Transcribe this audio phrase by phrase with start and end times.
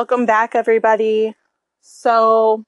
[0.00, 1.34] Welcome back, everybody.
[1.82, 2.64] So,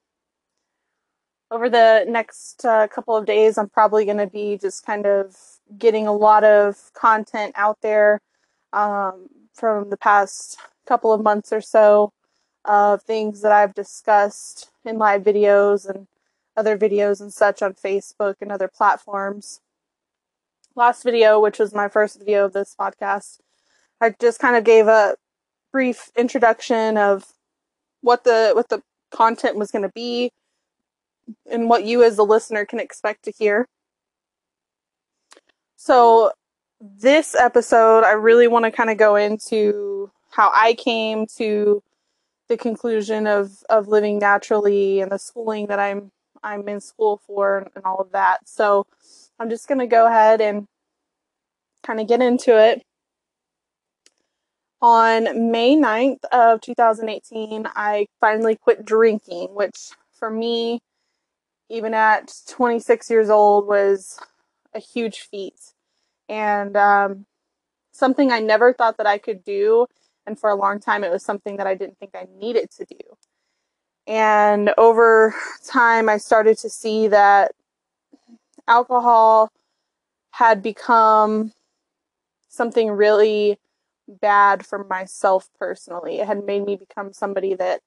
[1.51, 5.35] over the next uh, couple of days, I'm probably going to be just kind of
[5.79, 8.21] getting a lot of content out there
[8.75, 12.13] um, from the past couple of months or so
[12.67, 16.09] of things that I've discussed in live videos and
[16.55, 19.63] other videos and such on Facebook and other platforms.
[20.77, 23.39] Last video, which was my first video of this podcast,
[24.03, 25.17] I just kind of gave a
[25.73, 27.25] brief introduction of
[28.03, 30.31] what the what the content was going to be
[31.51, 33.67] and what you as the listener can expect to hear.
[35.77, 36.33] So
[36.81, 41.83] this episode I really want to kind of go into how I came to
[42.49, 46.11] the conclusion of of living naturally and the schooling that I'm
[46.43, 48.49] I'm in school for and all of that.
[48.49, 48.87] So
[49.39, 50.67] I'm just going to go ahead and
[51.83, 52.83] kind of get into it.
[54.83, 60.81] On May 9th of 2018, I finally quit drinking, which for me,
[61.71, 64.19] even at 26 years old, was
[64.75, 65.61] a huge feat.
[66.29, 67.27] And um,
[67.93, 69.87] something I never thought that I could do.
[70.27, 72.85] And for a long time, it was something that I didn't think I needed to
[72.85, 72.99] do.
[74.09, 75.33] And over
[75.65, 77.53] time, I started to see that
[78.67, 79.49] alcohol
[80.33, 81.53] had become
[82.49, 83.61] something really
[84.09, 86.21] bad for myself personally.
[86.21, 87.81] It had made me become somebody that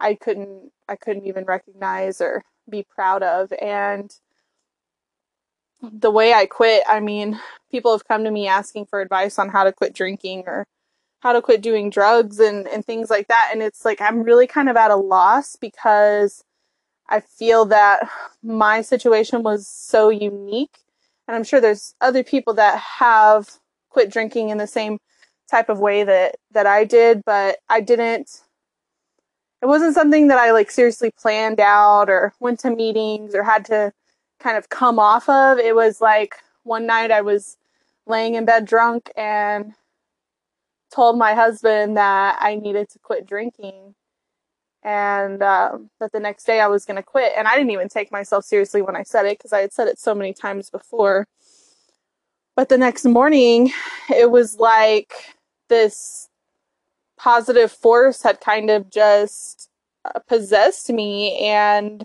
[0.00, 4.14] I couldn't I couldn't even recognize or be proud of and
[5.82, 9.48] the way I quit, I mean, people have come to me asking for advice on
[9.48, 10.66] how to quit drinking or
[11.20, 13.50] how to quit doing drugs and, and things like that.
[13.52, 16.44] And it's like I'm really kind of at a loss because
[17.08, 18.08] I feel that
[18.42, 20.78] my situation was so unique.
[21.28, 23.58] And I'm sure there's other people that have
[23.90, 24.98] quit drinking in the same
[25.50, 28.42] type of way that that I did, but I didn't
[29.62, 33.64] it wasn't something that I like seriously planned out or went to meetings or had
[33.66, 33.92] to
[34.38, 35.58] kind of come off of.
[35.58, 37.56] It was like one night I was
[38.06, 39.72] laying in bed drunk and
[40.94, 43.94] told my husband that I needed to quit drinking
[44.82, 47.32] and um, that the next day I was going to quit.
[47.36, 49.88] And I didn't even take myself seriously when I said it because I had said
[49.88, 51.26] it so many times before.
[52.54, 53.72] But the next morning,
[54.14, 55.35] it was like
[55.68, 56.28] this
[57.16, 59.70] positive force had kind of just
[60.04, 62.04] uh, possessed me and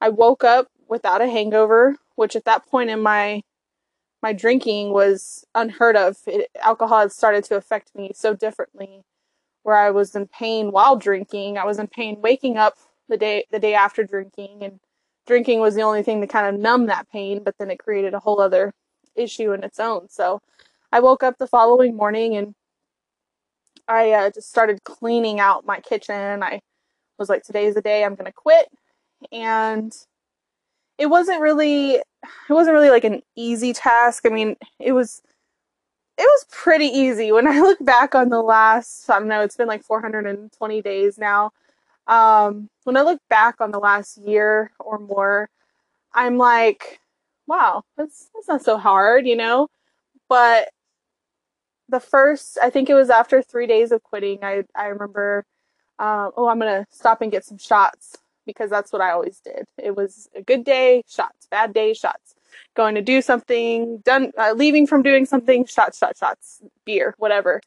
[0.00, 3.42] I woke up without a hangover, which at that point in my
[4.22, 6.18] my drinking was unheard of.
[6.26, 9.02] It, alcohol had started to affect me so differently
[9.62, 11.58] where I was in pain while drinking.
[11.58, 12.74] I was in pain waking up
[13.08, 14.80] the day the day after drinking and
[15.26, 18.14] drinking was the only thing to kind of numb that pain, but then it created
[18.14, 18.72] a whole other
[19.14, 20.08] issue in its own.
[20.08, 20.40] So
[20.90, 22.54] I woke up the following morning and
[23.92, 26.42] I uh, just started cleaning out my kitchen.
[26.42, 26.62] I
[27.18, 28.68] was like, today's the day I'm going to quit.
[29.30, 29.94] And
[30.96, 32.04] it wasn't really, it
[32.48, 34.24] wasn't really like an easy task.
[34.24, 35.20] I mean, it was,
[36.16, 37.32] it was pretty easy.
[37.32, 41.18] When I look back on the last, I don't know, it's been like 420 days
[41.18, 41.50] now.
[42.06, 45.50] Um, when I look back on the last year or more,
[46.14, 46.98] I'm like,
[47.46, 49.68] wow, that's, that's not so hard, you know?
[50.30, 50.70] But
[51.92, 55.44] the first, I think it was after three days of quitting, I, I remember,
[55.98, 58.16] um, oh, I'm going to stop and get some shots
[58.46, 59.66] because that's what I always did.
[59.78, 62.34] It was a good day, shots, bad day, shots.
[62.74, 67.60] Going to do something, done, uh, leaving from doing something, shots, shots, shots, beer, whatever.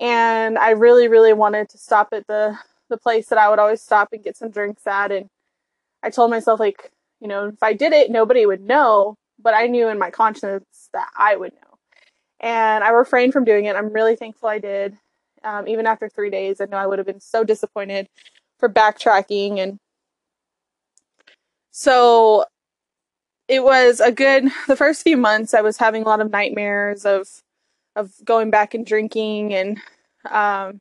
[0.00, 2.58] And I really, really wanted to stop at the,
[2.88, 5.12] the place that I would always stop and get some drinks at.
[5.12, 5.28] And
[6.02, 9.68] I told myself, like, you know, if I did it, nobody would know, but I
[9.68, 11.69] knew in my conscience that I would know
[12.40, 13.76] and I refrained from doing it.
[13.76, 14.96] I'm really thankful I did.
[15.44, 18.08] Um, even after three days, I know I would have been so disappointed
[18.58, 19.58] for backtracking.
[19.58, 19.78] And
[21.70, 22.44] so
[23.48, 27.04] it was a good, the first few months, I was having a lot of nightmares
[27.04, 27.28] of,
[27.96, 29.54] of going back and drinking.
[29.54, 29.78] And,
[30.30, 30.80] um,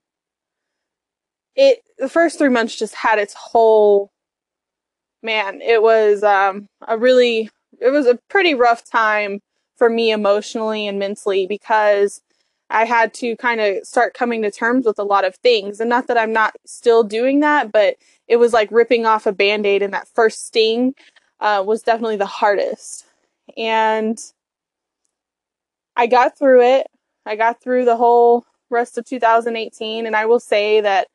[1.56, 4.12] it, the first three months just had its whole,
[5.22, 7.50] man, it was, um, a really,
[7.82, 9.40] it was a pretty rough time
[9.80, 12.22] for me emotionally and mentally because
[12.70, 15.80] I had to kind of start coming to terms with a lot of things.
[15.80, 17.96] And not that I'm not still doing that, but
[18.28, 20.94] it was like ripping off a band aid, and that first sting
[21.40, 23.06] uh, was definitely the hardest.
[23.58, 24.20] And
[25.96, 26.88] I got through it.
[27.26, 30.06] I got through the whole rest of 2018.
[30.06, 31.08] And I will say that,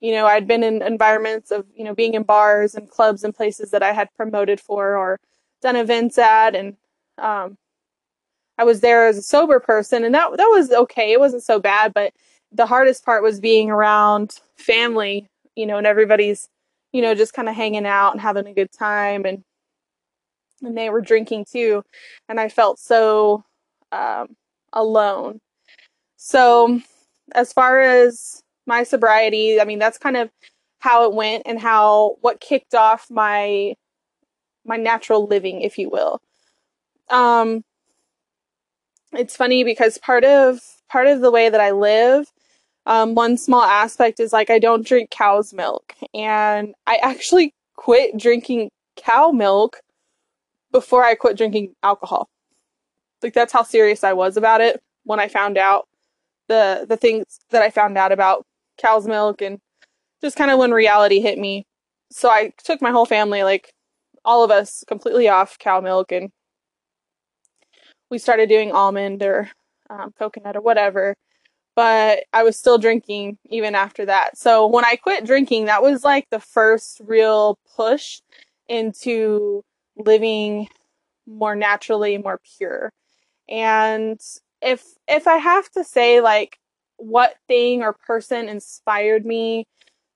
[0.00, 3.34] you know, I'd been in environments of, you know, being in bars and clubs and
[3.34, 5.20] places that I had promoted for or
[5.60, 6.54] done events at.
[6.56, 6.76] And
[7.18, 7.58] um,
[8.62, 11.10] I was there as a sober person and that that was okay.
[11.10, 12.12] It wasn't so bad, but
[12.52, 15.26] the hardest part was being around family
[15.56, 16.48] you know, and everybody's,
[16.92, 19.42] you know, just kind of hanging out and having a good time and
[20.62, 21.82] and they were drinking too
[22.28, 23.42] and I felt so
[23.90, 24.36] um,
[24.72, 25.40] alone.
[26.16, 26.80] So
[27.34, 30.30] as far as my sobriety, I mean that's kind of
[30.78, 33.74] how it went and how what kicked off my
[34.64, 36.20] my natural living, if you will.
[37.10, 37.64] Um,
[39.12, 40.60] it's funny because part of
[40.90, 42.26] part of the way that I live,
[42.86, 48.16] um, one small aspect is like I don't drink cow's milk, and I actually quit
[48.18, 49.80] drinking cow milk
[50.70, 52.28] before I quit drinking alcohol.
[53.22, 55.88] Like that's how serious I was about it when I found out
[56.48, 58.44] the the things that I found out about
[58.80, 59.58] cow's milk and
[60.22, 61.66] just kind of when reality hit me.
[62.10, 63.72] So I took my whole family, like
[64.24, 66.30] all of us, completely off cow milk and
[68.12, 69.48] we started doing almond or
[69.88, 71.16] um, coconut or whatever.
[71.74, 74.36] But I was still drinking even after that.
[74.36, 78.20] So when I quit drinking, that was like the first real push
[78.68, 79.64] into
[79.96, 80.68] living
[81.26, 82.92] more naturally, more pure.
[83.48, 84.20] And
[84.60, 86.58] if if I have to say like
[86.98, 89.66] what thing or person inspired me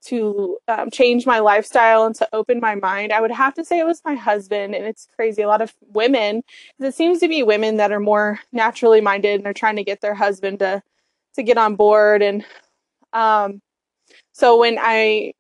[0.05, 3.79] to um, change my lifestyle and to open my mind, I would have to say
[3.79, 4.75] it was my husband.
[4.75, 5.43] And it's crazy.
[5.43, 6.43] A lot of women,
[6.79, 10.01] it seems to be women that are more naturally minded and they're trying to get
[10.01, 10.83] their husband to
[11.35, 12.23] to get on board.
[12.23, 12.45] And
[13.13, 13.61] um,
[14.33, 15.35] so when I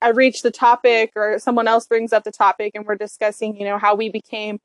[0.00, 3.64] I reach the topic or someone else brings up the topic and we're discussing, you
[3.64, 4.60] know, how we became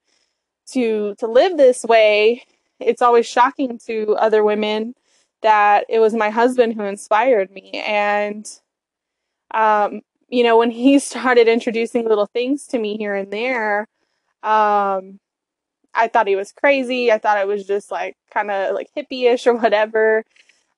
[0.71, 2.43] to to live this way,
[2.79, 4.95] it's always shocking to other women
[5.41, 8.59] that it was my husband who inspired me and
[9.53, 13.87] um, you know, when he started introducing little things to me here and there,
[14.43, 15.19] um,
[15.93, 17.11] I thought he was crazy.
[17.11, 20.23] I thought it was just like kind of like hippie-ish or whatever.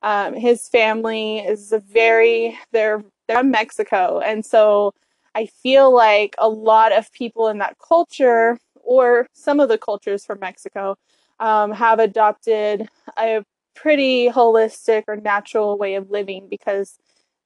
[0.02, 4.94] Um, his family is a very they're they're from Mexico, and so
[5.34, 10.24] I feel like a lot of people in that culture, or some of the cultures
[10.24, 10.96] from Mexico,
[11.38, 12.88] um, have adopted
[13.18, 13.44] a
[13.74, 16.98] pretty holistic or natural way of living because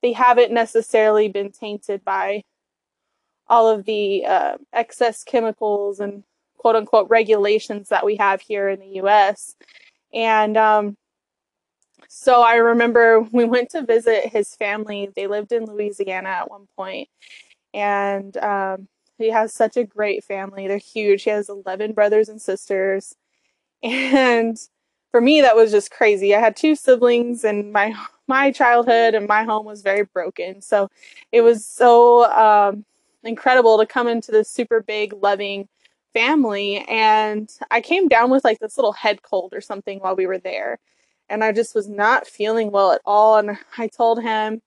[0.04, 2.42] they haven't necessarily been tainted by
[3.48, 6.24] all of the uh, excess chemicals and
[6.58, 9.54] quote unquote regulations that we have here in the US.
[10.12, 10.98] And um,
[12.06, 15.08] so I remember we went to visit his family.
[15.16, 17.08] They lived in Louisiana at one point,
[17.72, 20.68] and um, he has such a great family.
[20.68, 21.22] They're huge.
[21.22, 23.14] He has 11 brothers and sisters.
[23.82, 24.58] And
[25.14, 26.34] for me, that was just crazy.
[26.34, 27.94] I had two siblings, and my
[28.26, 30.60] my childhood and my home was very broken.
[30.60, 30.90] So
[31.30, 32.84] it was so um,
[33.22, 35.68] incredible to come into this super big, loving
[36.14, 36.84] family.
[36.88, 40.38] And I came down with like this little head cold or something while we were
[40.38, 40.80] there.
[41.28, 43.38] And I just was not feeling well at all.
[43.38, 44.62] And I told him,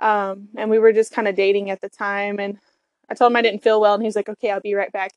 [0.00, 2.40] um, and we were just kind of dating at the time.
[2.40, 2.56] And
[3.10, 3.96] I told him I didn't feel well.
[3.96, 5.12] And he's like, okay, I'll be right back.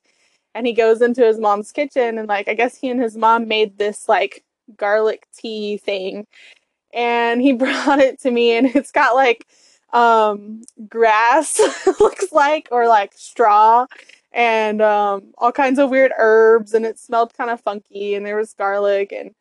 [0.53, 2.17] And he goes into his mom's kitchen.
[2.17, 4.43] And like, I guess he and his mom made this like
[4.77, 6.25] garlic tea thing
[6.93, 9.47] and he brought it to me and it's got like
[9.93, 11.59] um grass
[11.99, 13.85] looks like or like straw
[14.31, 18.37] and um all kinds of weird herbs and it smelled kind of funky and there
[18.37, 19.31] was garlic and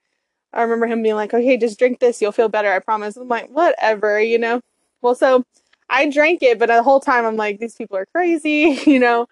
[0.53, 3.29] I remember him being like, "Okay, just drink this, you'll feel better, I promise." I'm
[3.29, 4.61] like, "Whatever, you know."
[5.01, 5.45] Well, so
[5.89, 9.27] I drank it, but the whole time I'm like, "These people are crazy," you know.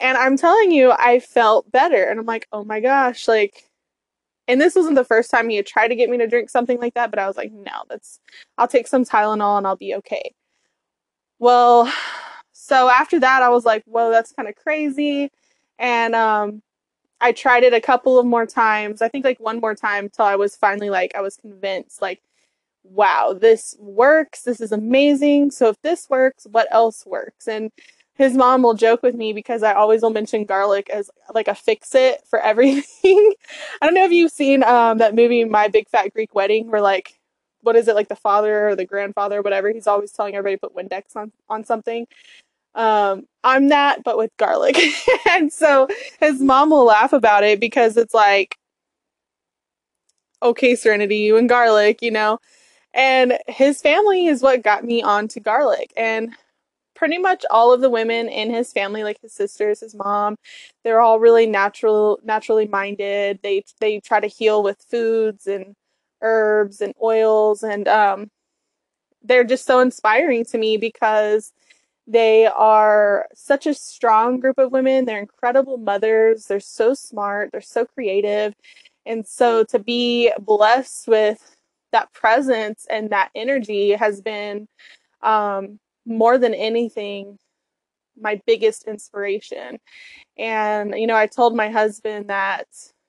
[0.00, 3.64] And I'm telling you, I felt better and I'm like, "Oh my gosh, like
[4.52, 6.78] and this wasn't the first time he had tried to get me to drink something
[6.78, 8.20] like that, but I was like, no, that's,
[8.58, 10.34] I'll take some Tylenol and I'll be okay.
[11.38, 11.90] Well,
[12.52, 15.30] so after that, I was like, whoa, that's kind of crazy.
[15.78, 16.62] And um,
[17.22, 19.00] I tried it a couple of more times.
[19.00, 22.20] I think like one more time till I was finally like, I was convinced, like,
[22.84, 24.42] wow, this works.
[24.42, 25.50] This is amazing.
[25.50, 27.48] So if this works, what else works?
[27.48, 27.72] And
[28.14, 31.54] his mom will joke with me because I always will mention garlic as like a
[31.54, 33.34] fix it for everything.
[33.80, 36.80] I don't know if you've seen um, that movie, My Big Fat Greek Wedding, where
[36.80, 37.18] like,
[37.62, 40.56] what is it, like the father or the grandfather or whatever, he's always telling everybody
[40.56, 42.06] put Windex on, on something.
[42.74, 44.76] Um, I'm that, but with garlic.
[45.30, 45.88] and so
[46.20, 48.56] his mom will laugh about it because it's like,
[50.42, 52.38] okay, Serenity, you and garlic, you know?
[52.94, 55.92] And his family is what got me onto garlic.
[55.96, 56.34] And
[57.02, 60.36] pretty much all of the women in his family, like his sisters, his mom,
[60.84, 63.40] they're all really natural, naturally minded.
[63.42, 65.74] They they try to heal with foods and
[66.20, 68.30] herbs and oils, and um,
[69.24, 71.52] they're just so inspiring to me because
[72.06, 75.04] they are such a strong group of women.
[75.04, 76.46] They're incredible mothers.
[76.46, 77.50] They're so smart.
[77.50, 78.54] They're so creative,
[79.06, 81.56] and so to be blessed with
[81.90, 84.68] that presence and that energy has been
[85.22, 87.38] um, more than anything
[88.20, 89.78] my biggest inspiration.
[90.36, 92.66] And, you know, I told my husband that,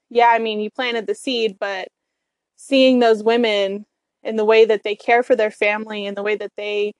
[0.10, 1.88] yeah, I mean, you planted the seed, but
[2.56, 3.86] seeing those women
[4.24, 6.94] and the way that they care for their family and the way that they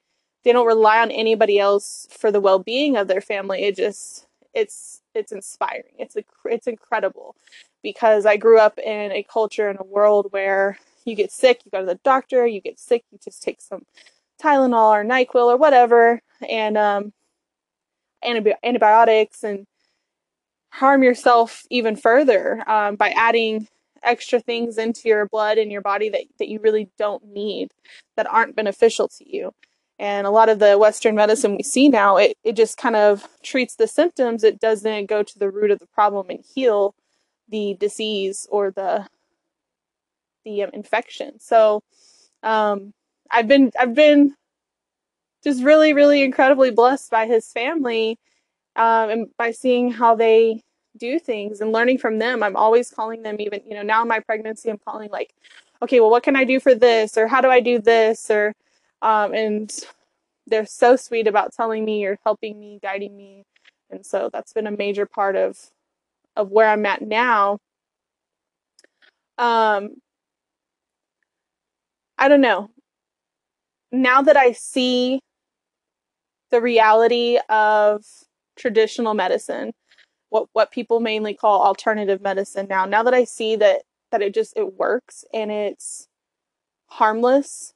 [0.44, 5.00] they don't rely on anybody else for the well-being of their family it just it's
[5.14, 7.34] it's inspiring it's a, it's incredible
[7.82, 11.70] because i grew up in a culture and a world where you get sick you
[11.70, 13.84] go to the doctor you get sick you just take some
[14.44, 17.12] tylenol or nyquil or whatever and um
[18.24, 19.66] antibi- antibiotics and
[20.74, 23.68] harm yourself even further um, by adding
[24.02, 27.72] extra things into your blood and your body that, that you really don't need
[28.16, 29.52] that aren't beneficial to you.
[29.98, 33.26] And a lot of the western medicine we see now it, it just kind of
[33.42, 34.42] treats the symptoms.
[34.42, 36.94] It doesn't go to the root of the problem and heal
[37.48, 39.06] the disease or the
[40.44, 41.38] the um, infection.
[41.38, 41.82] So
[42.42, 42.92] um,
[43.34, 44.34] i've been i've been
[45.44, 48.18] just really really incredibly blessed by his family
[48.76, 50.62] um, and by seeing how they
[50.98, 52.42] do things and learning from them.
[52.42, 55.34] I'm always calling them even you know now in my pregnancy i'm calling like
[55.82, 57.16] okay well what can i do for this?
[57.18, 58.30] Or how do i do this?
[58.30, 58.54] Or
[59.02, 59.72] um, and
[60.46, 63.44] they're so sweet about telling me or helping me guiding me.
[63.90, 65.58] And so that's been a major part of
[66.36, 67.58] of where i'm at now.
[69.38, 69.96] Um
[72.18, 72.70] i don't know
[74.02, 75.20] now that i see
[76.50, 78.04] the reality of
[78.56, 79.72] traditional medicine
[80.30, 84.34] what what people mainly call alternative medicine now now that i see that that it
[84.34, 86.08] just it works and it's
[86.86, 87.72] harmless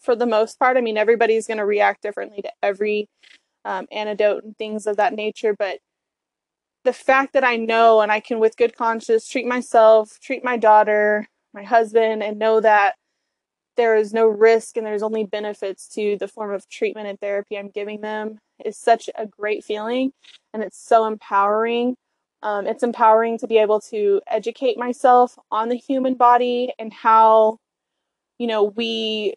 [0.00, 3.08] for the most part i mean everybody's going to react differently to every
[3.64, 5.78] um, antidote and things of that nature but
[6.84, 10.56] the fact that i know and i can with good conscience treat myself treat my
[10.56, 12.94] daughter my husband and know that
[13.76, 17.58] there is no risk and there's only benefits to the form of treatment and therapy
[17.58, 20.12] I'm giving them is such a great feeling
[20.52, 21.96] and it's so empowering.
[22.42, 27.58] Um, it's empowering to be able to educate myself on the human body and how,
[28.38, 29.34] you know, we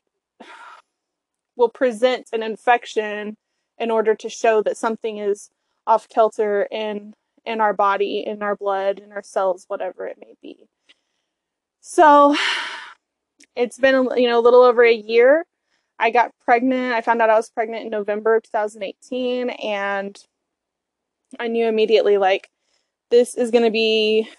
[1.55, 3.37] will present an infection
[3.77, 5.49] in order to show that something is
[5.87, 7.13] off kilter in
[7.45, 10.67] in our body, in our blood, in our cells, whatever it may be.
[11.79, 12.35] So
[13.55, 15.45] it's been you know a little over a year.
[15.97, 16.93] I got pregnant.
[16.93, 20.17] I found out I was pregnant in November of 2018 and
[21.39, 22.49] I knew immediately like
[23.11, 24.29] this is going to be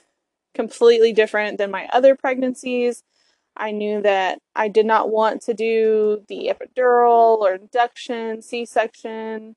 [0.54, 3.02] completely different than my other pregnancies.
[3.56, 9.56] I knew that I did not want to do the epidural or induction, C section.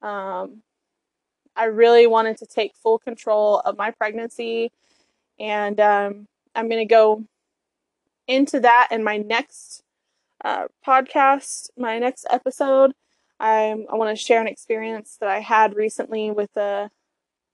[0.00, 0.62] Um,
[1.56, 4.72] I really wanted to take full control of my pregnancy,
[5.38, 7.24] and um, I'm going to go
[8.26, 9.82] into that in my next
[10.44, 12.92] uh, podcast, my next episode.
[13.40, 16.90] I'm, I want to share an experience that I had recently with a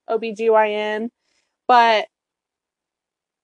[0.09, 1.09] OBGYN.
[1.67, 2.07] But,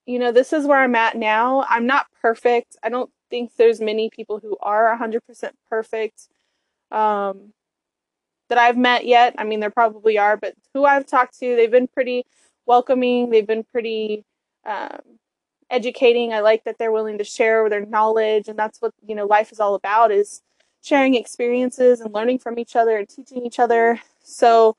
[0.06, 1.66] you know, this is where I'm at now.
[1.68, 2.78] I'm not perfect.
[2.84, 6.28] I don't think there's many people who are 100% perfect
[6.92, 7.54] um,
[8.50, 9.36] that I've met yet.
[9.38, 12.26] I mean, there probably are, but who I've talked to, they've been pretty
[12.66, 13.30] welcoming.
[13.30, 14.26] They've been pretty
[14.66, 15.00] um,
[15.70, 16.34] educating.
[16.34, 19.52] I like that they're willing to share their knowledge, and that's what you know life
[19.52, 20.42] is all about: is
[20.84, 24.00] sharing experiences and learning from each other and teaching each other.
[24.24, 24.78] So,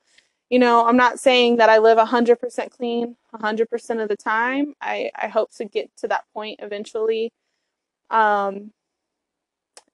[0.49, 4.73] you know, I'm not saying that I live 100% clean 100% of the time.
[4.81, 7.31] I I hope to get to that point eventually.
[8.09, 8.71] Um,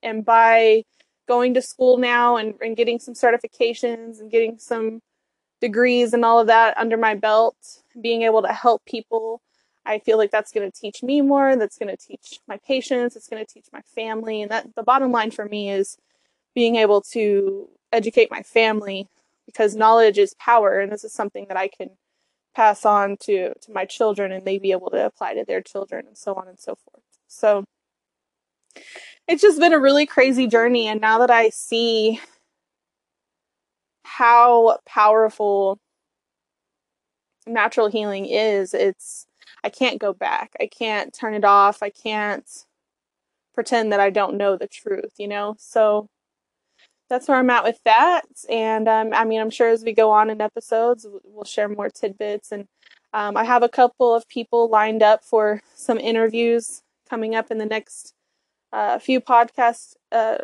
[0.03, 0.83] and by
[1.27, 5.01] going to school now and, and getting some certifications and getting some
[5.61, 7.55] degrees and all of that under my belt,
[7.99, 9.41] being able to help people
[9.85, 11.55] I feel like that's going to teach me more.
[11.55, 13.15] That's going to teach my patients.
[13.15, 14.41] It's going to teach my family.
[14.41, 15.97] And that the bottom line for me is
[16.55, 19.07] being able to educate my family
[19.45, 20.79] because knowledge is power.
[20.79, 21.91] And this is something that I can
[22.55, 26.05] pass on to, to my children and they be able to apply to their children
[26.07, 27.03] and so on and so forth.
[27.27, 27.65] So
[29.27, 30.87] it's just been a really crazy journey.
[30.87, 32.19] And now that I see
[34.03, 35.79] how powerful
[37.45, 39.27] natural healing is, it's
[39.65, 40.51] I can't go back.
[40.61, 41.81] I can't turn it off.
[41.81, 42.47] I can't
[43.55, 45.55] pretend that I don't know the truth, you know?
[45.57, 46.07] So
[47.09, 48.25] that's where I'm at with that.
[48.47, 51.89] And um, I mean, I'm sure as we go on in episodes, we'll share more
[51.89, 52.51] tidbits.
[52.51, 52.67] And
[53.11, 57.57] um, I have a couple of people lined up for some interviews coming up in
[57.57, 58.13] the next
[58.71, 60.37] uh, few podcast uh,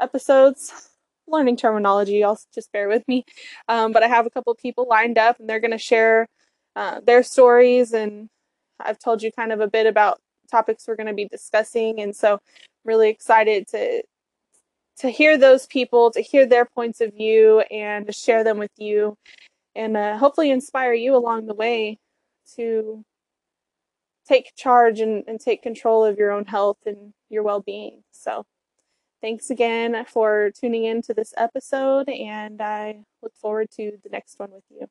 [0.00, 0.88] episodes.
[1.28, 3.26] Learning terminology, y'all just bear with me.
[3.68, 6.26] Um, but I have a couple of people lined up, and they're going to share
[6.74, 8.30] uh, their stories and
[8.84, 10.20] I've told you kind of a bit about
[10.50, 12.40] topics we're going to be discussing, and so
[12.84, 14.02] really excited to
[14.98, 18.70] to hear those people, to hear their points of view, and to share them with
[18.76, 19.16] you,
[19.74, 21.98] and uh, hopefully inspire you along the way
[22.56, 23.04] to
[24.26, 28.02] take charge and, and take control of your own health and your well being.
[28.12, 28.44] So,
[29.20, 34.38] thanks again for tuning in to this episode, and I look forward to the next
[34.38, 34.88] one with you.